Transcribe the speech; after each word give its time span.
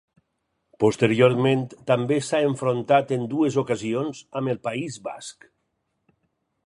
Posteriorment 0.83 1.65
també 1.91 2.17
s'ha 2.29 2.39
enfrontat 2.53 3.13
en 3.17 3.27
dues 3.35 3.59
ocasions 3.65 4.25
amb 4.41 4.55
el 4.55 4.63
País 4.69 4.99
Basc. 5.11 5.51